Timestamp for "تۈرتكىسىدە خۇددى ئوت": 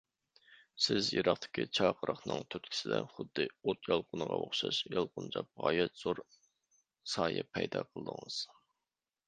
2.55-3.91